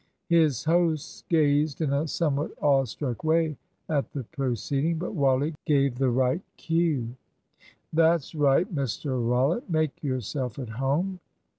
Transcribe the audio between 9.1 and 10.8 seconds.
Rollitt; make yourself at